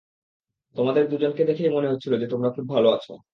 [0.75, 3.07] তোমাদের দুজনকে দেখেই মনে হচ্ছিল যে, তোমরা খুব ভালো আছ।